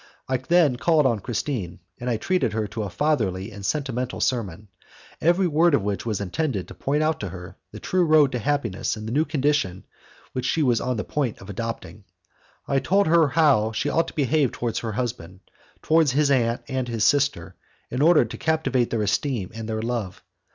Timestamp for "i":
0.27-0.37, 2.09-2.17, 12.67-12.79